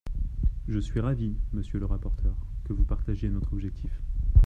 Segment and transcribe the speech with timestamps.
[0.67, 4.01] Je suis ravie, monsieur le rapporteur, que vous partagiez notre objectif.